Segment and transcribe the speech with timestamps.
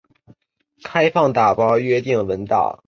[0.83, 2.79] 开放打包约定文档。